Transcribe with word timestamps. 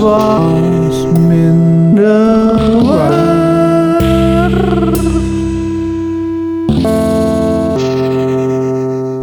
was 0.00 1.06
minder 1.18 2.82
waar. 2.82 4.02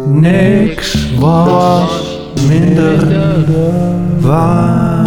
Niks 0.06 1.16
was 1.18 2.18
minder 2.48 4.20
waar. 4.20 5.06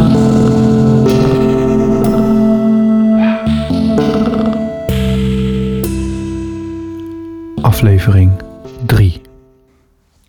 Aflevering 7.61 8.31
3 8.85 9.21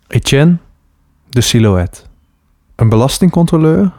Etienne 0.08 0.56
de 1.28 1.40
Silhouette. 1.40 2.00
Een 2.76 2.88
belastingcontroleur 2.88 3.92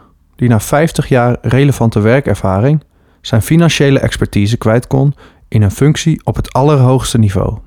die 0.44 0.52
na 0.52 0.60
50 0.60 1.08
jaar 1.08 1.38
relevante 1.42 2.00
werkervaring 2.00 2.84
zijn 3.22 3.42
financiële 3.42 4.00
expertise 4.00 4.58
kwijt 4.58 4.88
kon 4.88 5.16
in 5.48 5.62
een 5.62 5.72
functie 5.72 6.22
op 6.24 6.36
het 6.36 6.54
allerhoogste 6.54 7.18
niveau. 7.18 7.58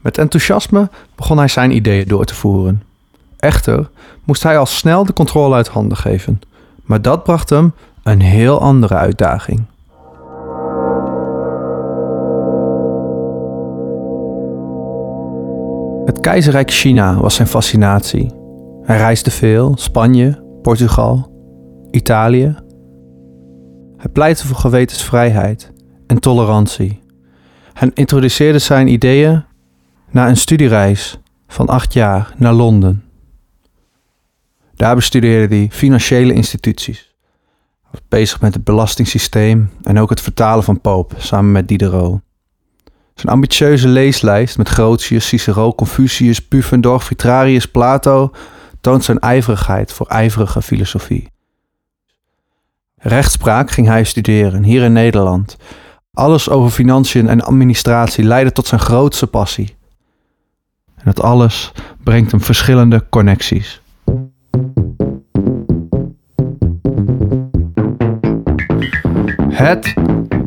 Met 0.00 0.18
enthousiasme 0.18 0.90
begon 1.14 1.38
hij 1.38 1.48
zijn 1.48 1.70
ideeën 1.70 2.08
door 2.08 2.24
te 2.24 2.34
voeren. 2.34 2.82
Echter 3.38 3.90
moest 4.24 4.42
hij 4.42 4.58
al 4.58 4.66
snel 4.66 5.04
de 5.04 5.12
controle 5.12 5.54
uit 5.54 5.68
handen 5.68 5.96
geven, 5.96 6.40
maar 6.82 7.02
dat 7.02 7.22
bracht 7.22 7.50
hem 7.50 7.72
een 8.02 8.20
heel 8.20 8.60
andere 8.60 8.94
uitdaging. 8.94 9.64
Het 16.04 16.20
keizerrijk 16.20 16.70
China 16.70 17.20
was 17.20 17.34
zijn 17.34 17.48
fascinatie. 17.48 18.32
Hij 18.82 18.96
reisde 18.96 19.30
veel, 19.30 19.72
Spanje, 19.76 20.42
Portugal, 20.62 21.36
Italië. 21.98 22.54
Hij 23.96 24.10
pleitte 24.12 24.46
voor 24.46 24.56
gewetensvrijheid 24.56 25.72
en 26.06 26.20
tolerantie. 26.20 27.02
Hij 27.72 27.90
introduceerde 27.94 28.58
zijn 28.58 28.88
ideeën 28.88 29.44
na 30.10 30.28
een 30.28 30.36
studiereis 30.36 31.18
van 31.48 31.66
acht 31.66 31.92
jaar 31.92 32.34
naar 32.36 32.52
Londen. 32.52 33.04
Daar 34.74 34.94
bestudeerde 34.94 35.56
hij 35.56 35.68
financiële 35.70 36.32
instituties. 36.32 37.14
Hij 37.82 37.90
was 37.90 38.00
bezig 38.08 38.40
met 38.40 38.54
het 38.54 38.64
belastingssysteem 38.64 39.70
en 39.82 39.98
ook 39.98 40.10
het 40.10 40.20
vertalen 40.20 40.64
van 40.64 40.80
Pope 40.80 41.14
samen 41.18 41.52
met 41.52 41.68
Diderot. 41.68 42.20
Zijn 43.14 43.32
ambitieuze 43.32 43.88
leeslijst 43.88 44.58
met 44.58 44.68
Grotius, 44.68 45.28
Cicero, 45.28 45.72
Confucius, 45.72 46.46
Pufendorf, 46.46 47.04
Vitrarius, 47.04 47.66
Plato 47.66 48.30
toont 48.80 49.04
zijn 49.04 49.18
ijverigheid 49.18 49.92
voor 49.92 50.06
ijverige 50.06 50.62
filosofie. 50.62 51.28
Rechtspraak 53.00 53.70
ging 53.70 53.86
hij 53.86 54.04
studeren 54.04 54.62
hier 54.62 54.82
in 54.82 54.92
Nederland. 54.92 55.56
Alles 56.12 56.50
over 56.50 56.70
financiën 56.70 57.28
en 57.28 57.40
administratie 57.40 58.24
leidde 58.24 58.52
tot 58.52 58.66
zijn 58.66 58.80
grootste 58.80 59.26
passie. 59.26 59.76
En 60.94 61.02
dat 61.04 61.22
alles 61.22 61.72
brengt 62.04 62.30
hem 62.30 62.40
verschillende 62.40 63.06
connecties. 63.10 63.80
Het 69.48 69.94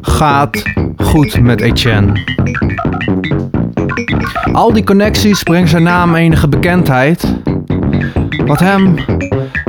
gaat 0.02 0.64
goed 0.98 1.42
met 1.42 1.62
Etienne. 1.62 2.40
Al 4.52 4.74
die 4.74 4.84
connecties 4.84 5.44
brengen 5.44 5.68
zijn 5.68 5.84
naam 5.84 6.16
enige 6.16 6.48
bekendheid, 6.48 7.36
wat 8.46 8.60
hem 8.60 8.96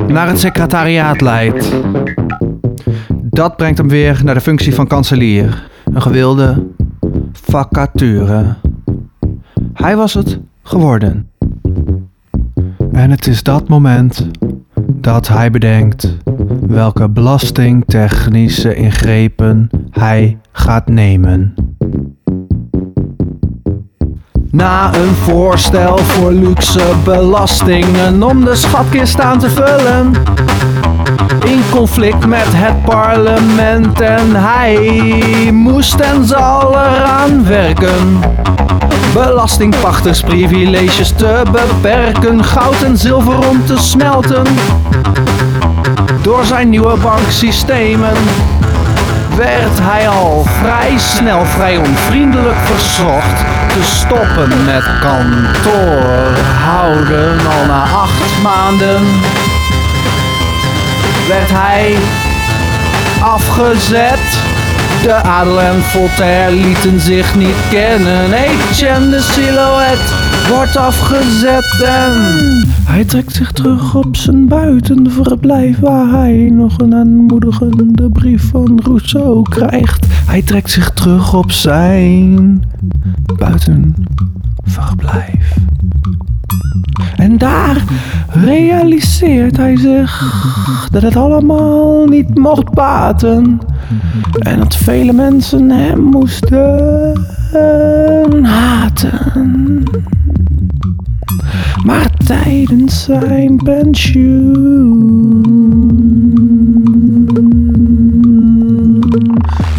naar 0.07 0.27
het 0.27 0.39
secretariaat 0.39 1.21
leidt. 1.21 1.71
Dat 3.33 3.55
brengt 3.55 3.77
hem 3.77 3.87
weer 3.87 4.21
naar 4.23 4.33
de 4.33 4.41
functie 4.41 4.75
van 4.75 4.87
kanselier, 4.87 5.69
een 5.93 6.01
gewilde 6.01 6.67
vacature. 7.31 8.55
Hij 9.73 9.95
was 9.95 10.13
het 10.13 10.39
geworden. 10.63 11.29
En 12.91 13.11
het 13.11 13.27
is 13.27 13.43
dat 13.43 13.67
moment 13.67 14.27
dat 14.87 15.27
hij 15.27 15.51
bedenkt 15.51 16.17
welke 16.67 17.09
belastingtechnische 17.09 18.75
ingrepen 18.75 19.69
hij 19.89 20.37
gaat 20.51 20.87
nemen. 20.87 21.53
Na 24.51 24.95
een 24.95 25.13
voorstel 25.13 25.97
voor 25.97 26.31
luxe 26.31 26.93
belastingen 27.03 28.23
om 28.23 28.45
de 28.45 28.55
schatkist 28.55 29.19
aan 29.19 29.39
te 29.39 29.49
vullen. 29.49 30.11
In 31.39 31.63
conflict 31.71 32.25
met 32.25 32.45
het 32.47 32.83
parlement 32.83 34.01
en 34.01 34.35
hij 34.35 35.51
moest 35.51 35.99
en 35.99 36.25
zal 36.25 36.71
eraan 36.71 37.45
werken. 37.45 38.19
Belastingpachtersprivileges 39.13 41.11
te 41.11 41.41
beperken, 41.51 42.43
goud 42.43 42.81
en 42.81 42.97
zilver 42.97 43.49
om 43.49 43.65
te 43.65 43.77
smelten. 43.77 44.45
Door 46.21 46.45
zijn 46.45 46.69
nieuwe 46.69 46.97
banksystemen 46.97 48.13
werd 49.35 49.79
hij 49.81 50.09
al 50.09 50.43
vrij 50.43 50.97
snel 50.97 51.45
vrij 51.45 51.77
onvriendelijk 51.77 52.57
verzocht 52.57 53.39
te 53.73 53.83
stoppen 53.83 54.65
met 54.65 54.83
kantoor 55.01 56.37
houden. 56.63 57.39
Al 57.39 57.65
na 57.65 57.81
acht 57.81 58.41
maanden 58.43 59.01
werd 61.27 61.49
hij 61.51 61.95
afgezet. 63.21 64.41
De 65.03 65.13
adel 65.13 65.61
en 65.61 65.81
Voltaire 65.81 66.55
lieten 66.55 66.99
zich 66.99 67.35
niet 67.35 67.55
kennen. 67.69 68.33
Etienne 68.33 69.09
de 69.09 69.21
silhouette 69.21 70.13
wordt 70.49 70.77
afgezet 70.77 71.83
en 71.85 72.13
hij 72.83 73.05
trekt 73.05 73.33
zich 73.33 73.51
terug 73.51 73.95
op 73.95 74.15
zijn 74.15 74.47
buitenverblijf 74.47 75.79
waar 75.79 76.09
hij 76.09 76.49
nog 76.51 76.79
een 76.79 76.95
aanmoedigende 76.95 78.09
brief 78.09 78.49
van 78.49 78.79
Rousseau 78.83 79.41
krijgt. 79.49 80.05
Hij 80.09 80.41
trekt 80.41 80.71
zich 80.71 80.89
terug 80.89 81.33
op 81.33 81.51
zijn 81.51 82.63
buitenverblijf. 83.37 85.55
En 87.15 87.37
daar 87.37 87.83
realiseert 88.27 89.57
hij 89.57 89.77
zich 89.77 90.41
dat 90.91 91.01
het 91.01 91.15
allemaal 91.15 92.05
niet 92.05 92.37
mocht 92.37 92.73
baten. 92.73 93.59
En 94.39 94.59
dat 94.59 94.75
vele 94.75 95.13
mensen 95.13 95.69
hem 95.69 95.99
moesten 95.99 97.25
haten. 98.43 99.83
Maar 101.85 102.09
tijdens 102.25 103.03
zijn 103.03 103.55
pensioen 103.63 105.43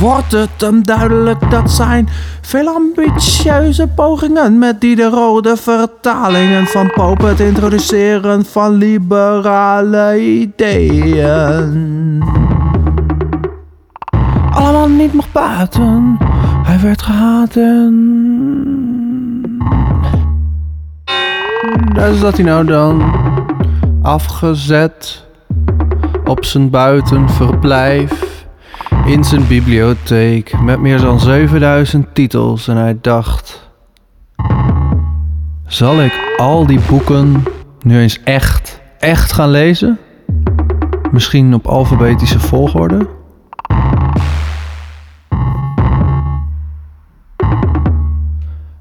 wordt 0.04 0.32
het 0.32 0.50
hem 0.58 0.82
duidelijk 0.82 1.50
dat 1.50 1.70
zijn 1.70 2.08
veel 2.40 2.68
ambitieuze 2.68 3.86
pogingen 3.86 4.58
met 4.58 4.80
die 4.80 4.96
de 4.96 5.08
rode 5.08 5.56
vertalingen 5.56 6.66
van 6.66 6.90
Pope 6.94 7.26
het 7.26 7.40
introduceren 7.40 8.44
van 8.44 8.74
liberale 8.74 10.20
ideeën 10.20 11.72
allemaal 14.54 14.88
niet 14.88 15.12
mocht 15.12 15.32
baten. 15.32 16.16
Hij 16.62 16.80
werd 16.80 17.02
gehaat 17.02 17.56
en... 17.56 17.92
Daar 21.92 22.12
zat 22.12 22.36
hij 22.36 22.44
nou 22.44 22.64
dan. 22.64 23.02
Afgezet. 24.02 25.24
Op 26.24 26.44
zijn 26.44 26.70
buitenverblijf. 26.70 28.43
In 29.04 29.24
zijn 29.24 29.46
bibliotheek. 29.46 30.60
Met 30.60 30.80
meer 30.80 31.00
dan 31.00 31.20
7000 31.20 32.14
titels. 32.14 32.68
En 32.68 32.76
hij 32.76 32.98
dacht... 33.00 33.68
Zal 35.66 36.02
ik 36.02 36.34
al 36.36 36.66
die 36.66 36.80
boeken 36.88 37.42
nu 37.82 38.00
eens 38.00 38.22
echt, 38.22 38.80
echt 38.98 39.32
gaan 39.32 39.50
lezen? 39.50 39.98
Misschien 41.12 41.54
op 41.54 41.66
alfabetische 41.66 42.40
volgorde? 42.40 43.08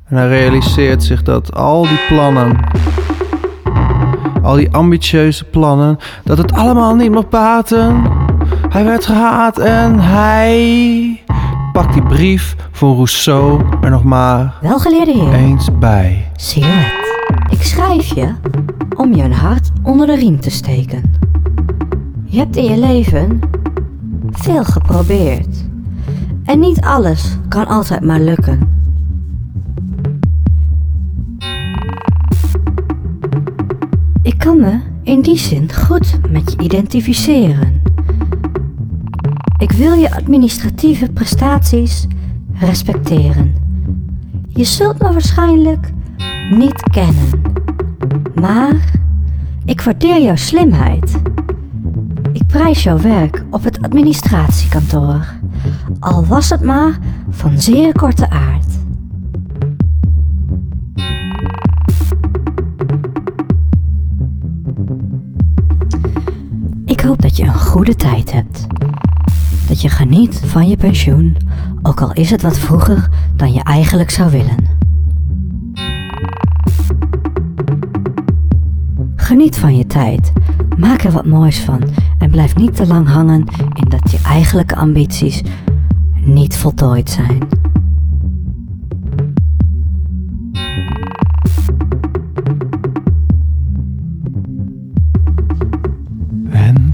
En 0.06 0.18
hij 0.18 0.28
realiseert 0.28 1.04
zich 1.04 1.24
dat 1.24 1.56
al 1.56 1.82
die 1.82 2.00
plannen, 2.08 2.60
al 4.42 4.56
die 4.56 4.72
ambitieuze 4.72 5.44
plannen, 5.44 5.98
dat 6.24 6.38
het 6.38 6.54
allemaal 6.54 6.96
niet 6.96 7.12
mag 7.12 7.30
baten. 7.30 8.23
Hij 8.74 8.84
werd 8.84 9.06
gehaat 9.06 9.60
en 9.60 10.00
hij 10.00 11.24
pakt 11.74 11.94
die 11.94 12.04
brief 12.04 12.56
voor 12.72 12.96
Rousseau 12.96 13.64
er 13.82 13.90
nog 13.90 14.04
maar 14.04 14.54
Welgeleerde 14.62 15.12
heer, 15.12 15.34
eens 15.34 15.78
bij. 15.80 16.32
Silhouette. 16.36 17.46
Ik 17.50 17.62
schrijf 17.62 18.16
je 18.16 18.34
om 18.96 19.14
je 19.14 19.24
een 19.24 19.34
hart 19.34 19.70
onder 19.84 20.08
de 20.08 20.16
riem 20.16 20.40
te 20.40 20.50
steken. 20.50 21.20
Je 22.26 22.38
hebt 22.38 22.56
in 22.56 22.64
je 22.64 22.78
leven 22.78 23.40
veel 24.32 24.64
geprobeerd. 24.64 25.66
En 26.44 26.60
niet 26.60 26.82
alles 26.82 27.38
kan 27.50 27.68
altijd 27.68 28.04
maar 28.04 28.20
lukken. 28.20 28.82
Ik 34.22 34.38
kan 34.38 34.60
me 34.60 34.80
in 35.04 35.22
die 35.22 35.38
zin 35.38 35.74
goed 35.74 36.20
met 36.30 36.52
je 36.52 36.64
identificeren. 36.64 37.83
Wil 39.78 39.94
je 39.94 40.16
administratieve 40.16 41.12
prestaties 41.12 42.08
respecteren. 42.54 43.56
Je 44.48 44.64
zult 44.64 45.00
me 45.02 45.12
waarschijnlijk 45.12 45.92
niet 46.52 46.84
kennen, 46.92 47.42
maar 48.36 48.92
ik 49.66 49.82
waardeer 49.82 50.22
jouw 50.22 50.36
slimheid. 50.36 51.22
Ik 52.34 52.48
prijs 52.48 52.84
jouw 52.84 52.98
werk 53.00 53.44
op 53.50 53.64
het 53.64 53.82
administratiekantoor, 53.82 55.26
al 56.00 56.26
was 56.26 56.50
het 56.50 56.64
maar 56.64 57.00
van 57.30 57.62
zeer 57.62 57.94
korte 57.94 58.30
aard. 58.30 58.72
Ik 66.86 67.02
hoop 67.02 67.22
dat 67.22 67.38
je 67.38 67.44
een 67.44 67.60
goede 67.60 67.96
tijd 67.96 68.32
hebt. 68.32 68.73
Dat 69.68 69.82
je 69.82 69.90
geniet 69.90 70.42
van 70.46 70.68
je 70.68 70.78
pensioen, 70.78 71.38
ook 71.82 72.02
al 72.02 72.14
is 72.14 72.30
het 72.30 72.42
wat 72.42 72.60
vroeger 72.60 73.10
dan 73.36 73.54
je 73.54 73.64
eigenlijk 73.64 74.10
zou 74.10 74.32
willen. 74.32 74.56
Geniet 79.16 79.58
van 79.58 79.78
je 79.78 79.86
tijd, 79.86 80.32
maak 80.78 81.04
er 81.04 81.12
wat 81.12 81.26
moois 81.26 81.60
van 81.60 81.82
en 82.18 82.30
blijf 82.30 82.56
niet 82.56 82.76
te 82.76 82.88
lang 82.88 83.08
hangen 83.08 83.46
in 83.74 83.90
dat 83.90 84.12
je 84.12 84.20
eigenlijke 84.26 84.76
ambities 84.76 85.42
niet 86.22 86.58
voltooid 86.58 87.10
zijn. 87.10 87.63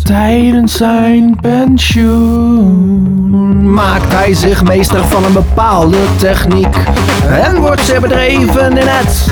Tijdens 0.10 0.78
zijn 0.78 1.36
pensioen 1.42 2.94
maakt 3.74 4.14
hij 4.14 4.34
zich 4.34 4.64
meester 4.64 5.06
van 5.06 5.26
een 5.26 5.34
bepaalde 5.34 5.98
techniek 6.18 6.76
en 7.30 7.60
wordt 7.60 7.82
zeer 7.82 8.02
bedreven 8.02 8.78
in 8.78 8.88
het 8.88 9.28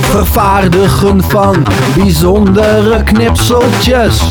vervaardigen 0.00 1.22
van 1.22 1.66
bijzondere 1.96 3.02
knipseltjes. 3.02 4.22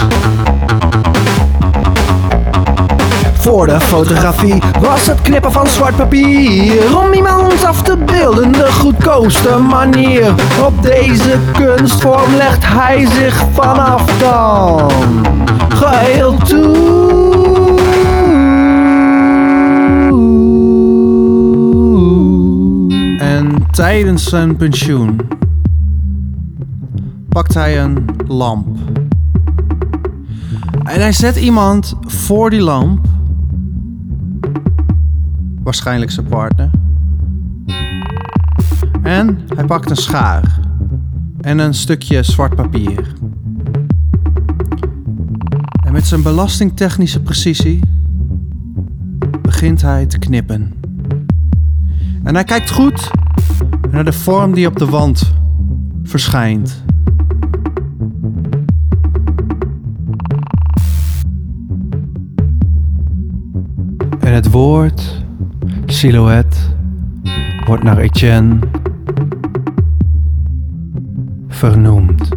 Voor 3.43 3.67
de 3.67 3.79
fotografie 3.79 4.61
was 4.81 5.07
het 5.07 5.21
knippen 5.21 5.51
van 5.51 5.67
zwart 5.67 5.95
papier 5.95 6.97
om 6.97 7.13
iemand 7.13 7.65
af 7.65 7.81
te 7.81 7.97
beelden 7.97 8.51
de 8.51 8.71
goedkoopste 8.71 9.57
manier. 9.57 10.33
Op 10.65 10.81
deze 10.81 11.37
kunstvorm 11.53 12.35
legt 12.35 12.65
hij 12.65 13.05
zich 13.05 13.45
vanaf 13.51 14.05
dan 14.19 14.91
geheel 15.69 16.37
toe. 16.37 17.77
En 23.19 23.65
tijdens 23.71 24.29
zijn 24.29 24.55
pensioen 24.55 25.19
pakt 27.29 27.53
hij 27.53 27.81
een 27.81 28.05
lamp. 28.27 28.77
En 30.83 31.01
hij 31.01 31.11
zet 31.11 31.35
iemand 31.35 31.95
voor 32.07 32.49
die 32.49 32.61
lamp. 32.61 33.11
Waarschijnlijk 35.63 36.11
zijn 36.11 36.25
partner. 36.25 36.69
En 39.01 39.39
hij 39.55 39.65
pakt 39.65 39.89
een 39.89 39.95
schaar. 39.95 40.59
En 41.41 41.59
een 41.59 41.73
stukje 41.73 42.23
zwart 42.23 42.55
papier. 42.55 43.13
En 45.85 45.93
met 45.93 46.05
zijn 46.05 46.21
belastingtechnische 46.21 47.21
precisie 47.21 47.79
begint 49.41 49.81
hij 49.81 50.05
te 50.05 50.19
knippen. 50.19 50.73
En 52.23 52.33
hij 52.33 52.43
kijkt 52.43 52.71
goed 52.71 53.11
naar 53.91 54.05
de 54.05 54.13
vorm 54.13 54.53
die 54.53 54.67
op 54.67 54.77
de 54.77 54.85
wand 54.85 55.33
verschijnt. 56.03 56.82
En 64.33 64.39
het 64.39 64.51
woord 64.51 65.23
silhouet 65.85 66.75
wordt 67.65 67.83
naar 67.83 67.97
Etienne 67.97 68.59
vernoemd. 71.47 72.29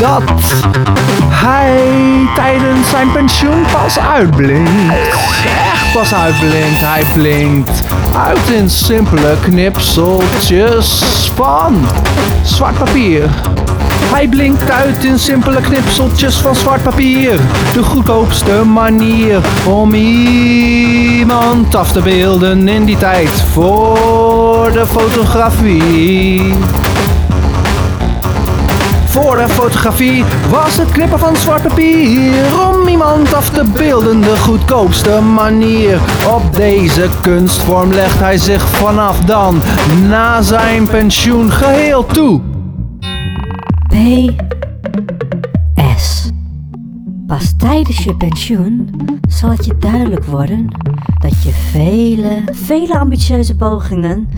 Dat 0.00 0.22
hij 1.30 2.28
tijdens 2.34 2.90
zijn 2.90 3.12
pensioen 3.12 3.62
pas 3.72 3.98
uitblinkt. 3.98 5.75
Pas 5.96 6.14
uitblinkt. 6.14 6.80
Hij 6.80 7.04
blinkt 7.14 7.82
uit 8.16 8.48
in 8.48 8.70
simpele 8.70 9.34
knipseltjes 9.42 11.00
van 11.34 11.86
zwart 12.42 12.78
papier. 12.78 13.30
Hij 14.12 14.28
blinkt 14.28 14.70
uit 14.70 15.04
in 15.04 15.18
simpele 15.18 15.60
knipseltjes 15.60 16.36
van 16.36 16.54
zwart 16.54 16.82
papier. 16.82 17.40
De 17.72 17.82
goedkoopste 17.82 18.64
manier 18.64 19.40
om 19.66 19.94
iemand 19.94 21.74
af 21.74 21.92
te 21.92 22.00
beelden 22.00 22.68
in 22.68 22.84
die 22.84 22.98
tijd 22.98 23.30
voor 23.52 24.70
de 24.72 24.86
fotografie. 24.86 26.54
Voor 29.22 29.36
de 29.36 29.48
fotografie 29.48 30.24
was 30.50 30.76
het 30.76 30.90
knippen 30.90 31.18
van 31.18 31.36
zwart 31.36 31.62
papier 31.62 32.34
om 32.70 32.88
iemand 32.88 33.34
af 33.34 33.50
te 33.50 33.64
beelden 33.74 34.20
de 34.20 34.36
goedkoopste 34.36 35.20
manier. 35.20 36.00
Op 36.34 36.54
deze 36.54 37.08
kunstvorm 37.20 37.92
legt 37.92 38.18
hij 38.18 38.38
zich 38.38 38.68
vanaf 38.68 39.20
dan 39.20 39.60
na 40.08 40.42
zijn 40.42 40.86
pensioen 40.86 41.50
geheel 41.50 42.06
toe. 42.06 42.40
PS. 45.74 46.30
Pas 47.26 47.54
tijdens 47.58 48.04
je 48.04 48.16
pensioen 48.16 48.90
zal 49.28 49.50
het 49.50 49.64
je 49.64 49.76
duidelijk 49.78 50.24
worden 50.24 50.68
dat 51.18 51.42
je 51.42 51.50
vele, 51.50 52.42
vele 52.52 52.98
ambitieuze 52.98 53.56
pogingen 53.56 54.28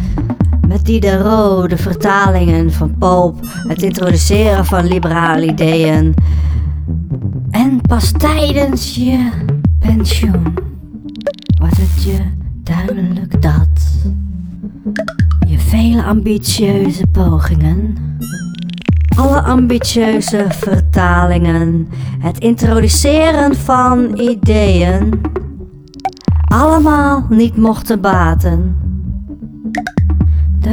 met 0.69 0.85
die 0.85 1.01
de 1.01 1.19
rode 1.23 1.77
vertalingen 1.77 2.73
van 2.73 2.95
Pope, 2.99 3.49
het 3.69 3.83
introduceren 3.83 4.65
van 4.65 4.87
liberale 4.87 5.47
ideeën 5.47 6.15
en 7.51 7.81
pas 7.81 8.13
tijdens 8.13 8.95
je 8.95 9.31
pensioen 9.79 10.55
wordt 11.59 11.77
het 11.77 12.03
je 12.03 12.19
duidelijk 12.63 13.43
dat 13.43 13.69
je 15.47 15.59
vele 15.59 16.03
ambitieuze 16.03 17.07
pogingen 17.07 18.07
alle 19.17 19.41
ambitieuze 19.41 20.47
vertalingen, 20.49 21.89
het 22.19 22.39
introduceren 22.39 23.55
van 23.55 24.19
ideeën, 24.19 25.21
allemaal 26.47 27.27
niet 27.29 27.57
mochten 27.57 28.01
baten. 28.01 28.88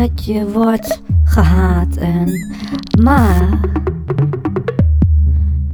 Dat 0.01 0.25
je 0.25 0.51
wordt 0.51 1.01
gehaat 1.23 1.95
en 1.95 2.55
maar 3.01 3.59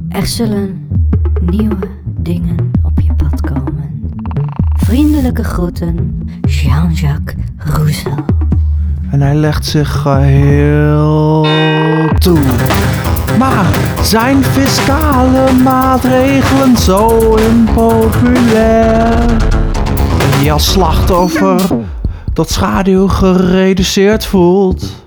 er 0.10 0.26
zullen 0.26 0.88
nieuwe 1.42 1.88
dingen 2.06 2.72
op 2.84 3.00
je 3.00 3.14
pad 3.14 3.42
komen. 3.42 4.12
Vriendelijke 4.74 5.44
groeten, 5.44 6.28
Jean-Jacques 6.42 7.36
Rousseau. 7.58 8.20
En 9.10 9.22
hij 9.22 9.36
legt 9.36 9.66
zich 9.66 10.02
geheel 10.02 11.48
toe. 12.18 12.40
Maar 13.38 13.80
zijn 14.02 14.44
fiscale 14.44 15.52
maatregelen 15.64 16.78
zo 16.78 17.36
impopulair. 17.36 19.26
Die 20.40 20.52
als 20.52 20.72
slachtoffer 20.72 21.90
tot 22.34 22.50
schaduw 22.50 23.08
gereduceerd 23.08 24.26
voelt. 24.26 25.00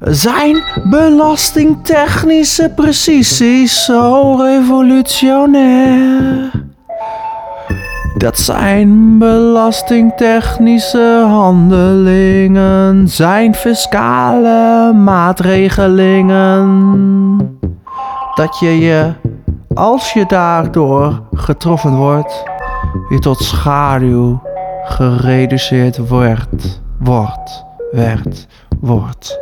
Zijn 0.00 0.62
belastingtechnische 0.84 2.72
precisie 2.76 3.66
zo 3.66 4.36
revolutionair. 4.36 6.50
Dat 8.16 8.38
zijn 8.38 9.18
belastingtechnische 9.18 11.24
handelingen, 11.28 13.08
zijn 13.08 13.54
fiscale 13.54 14.92
maatregelingen. 14.92 16.66
Dat 18.34 18.58
je 18.58 18.78
je, 18.78 19.12
als 19.74 20.12
je 20.12 20.24
daardoor 20.26 21.22
getroffen 21.32 21.96
wordt, 21.96 22.44
je 23.08 23.18
tot 23.18 23.38
schaduw 23.38 24.40
gereduceerd 24.86 26.08
wordt, 26.08 26.80
wordt, 26.98 27.64
werd, 27.90 28.46
wordt. 28.80 29.38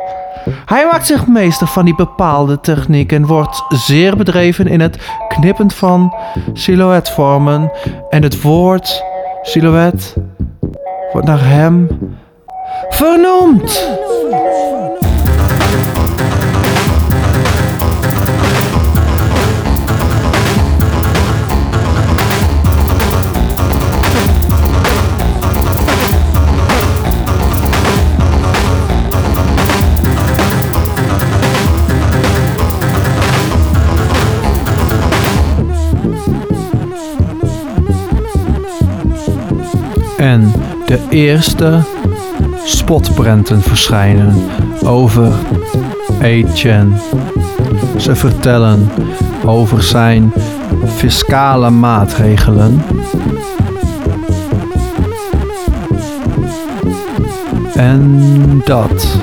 Hij 0.65 0.87
maakt 0.91 1.05
zich 1.05 1.27
meester 1.27 1.67
van 1.67 1.85
die 1.85 1.95
bepaalde 1.95 2.59
techniek 2.59 3.11
en 3.11 3.25
wordt 3.25 3.63
zeer 3.69 4.17
bedreven 4.17 4.67
in 4.67 4.79
het 4.79 4.97
knippen 5.27 5.71
van 5.71 6.15
silhouetvormen. 6.53 7.71
En 8.09 8.23
het 8.23 8.41
woord 8.41 9.03
silhouet 9.41 10.15
wordt 11.11 11.27
naar 11.27 11.45
hem 11.45 11.87
vernoemd. 12.89 13.93
En 40.17 40.51
de 40.85 40.99
eerste 41.09 41.79
spotprenten 42.65 43.61
verschijnen 43.61 44.35
over 44.85 45.31
Etienne. 46.21 46.95
Ze 47.97 48.15
vertellen 48.15 48.89
over 49.45 49.83
zijn 49.83 50.33
fiscale 50.85 51.69
maatregelen. 51.69 52.81
En 57.73 58.61
dat 58.65 59.17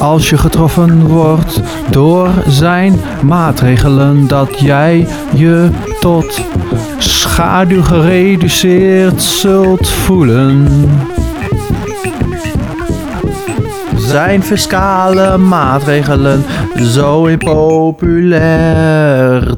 als 0.00 0.30
je 0.30 0.38
getroffen 0.38 1.06
wordt 1.06 1.60
door 1.90 2.30
zijn 2.46 3.00
maatregelen, 3.22 4.26
dat 4.26 4.58
jij 4.58 5.06
je 5.34 5.68
tot 6.00 6.40
schaduw 6.98 7.82
gereduceerd 7.82 9.22
zult 9.22 9.88
voelen. 9.88 10.68
Zijn 13.96 14.42
fiscale 14.42 15.38
maatregelen 15.38 16.44
zo 16.76 17.26
impopulair 17.26 18.34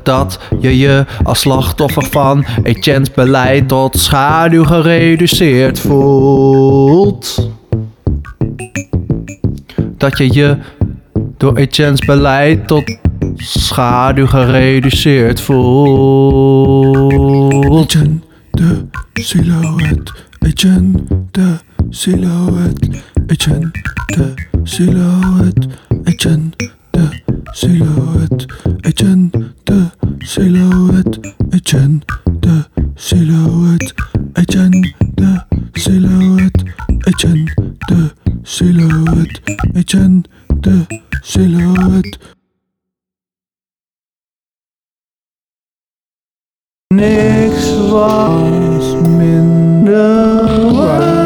dat 0.02 0.38
je 0.60 0.78
je 0.78 1.04
als 1.22 1.40
slachtoffer 1.40 2.04
van 2.10 2.44
Etienne's 2.62 3.10
beleid 3.10 3.68
tot 3.68 3.98
schaduw 3.98 4.64
gereduceerd 4.64 5.80
voelt. 5.80 7.50
Dat 10.02 10.18
je 10.18 10.32
je 10.32 10.56
door 11.36 11.56
Etienne's 11.56 12.00
beleid 12.00 12.66
tot 12.66 12.96
schaduw 13.36 14.26
gereduceerd 14.26 15.40
voelt. 15.40 16.72
Etienne 17.82 18.18
de 18.50 18.84
silhouet. 19.12 20.12
Etienne 20.38 20.92
de 21.30 21.56
silhouet. 21.90 23.02
Etienne 23.26 23.70
de 24.06 24.34
silhouet. 24.62 25.66
Etienne 26.04 26.50
de 26.90 27.08
silhouet. 27.52 28.46
Etienne 28.80 29.30
de 29.64 29.84
silhouet. 30.18 31.18
Etienne 31.50 32.00
de 32.40 32.64
silhouet. 32.94 33.94
Etienne 34.32 34.94
de 35.14 35.40
silhouet. 35.72 36.62
Etienne 36.98 37.41
silhouet. 41.32 42.18
Niks 46.94 47.66
was 47.90 48.94
minder 49.16 50.72
waar. 50.76 51.20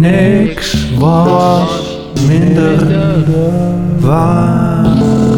Niks 0.00 0.94
was 0.98 1.72
minder 2.26 3.30
waar. 4.00 5.29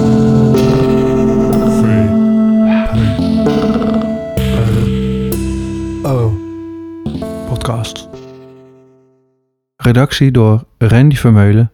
Redactie 9.83 10.31
door 10.31 10.65
Randy 10.79 11.17
Vermeulen. 11.17 11.73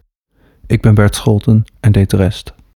Ik 0.67 0.81
ben 0.81 0.95
Bert 0.95 1.15
Scholten 1.15 1.65
en 1.81 1.93
deed 1.93 2.11
de 2.11 2.17
rest. 2.17 2.55